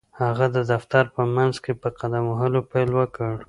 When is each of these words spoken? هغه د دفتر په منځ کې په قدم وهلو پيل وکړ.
هغه 0.21 0.45
د 0.55 0.57
دفتر 0.71 1.03
په 1.15 1.21
منځ 1.35 1.55
کې 1.63 1.73
په 1.81 1.87
قدم 1.99 2.23
وهلو 2.27 2.61
پيل 2.71 2.89
وکړ. 2.95 3.33